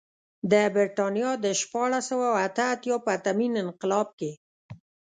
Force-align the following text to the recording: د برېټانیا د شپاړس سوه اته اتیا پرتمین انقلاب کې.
د 0.51 0.53
برېټانیا 0.73 1.31
د 1.43 1.45
شپاړس 1.59 2.03
سوه 2.11 2.27
اته 2.45 2.63
اتیا 2.73 2.97
پرتمین 3.07 3.53
انقلاب 3.63 4.07
کې. 4.19 4.31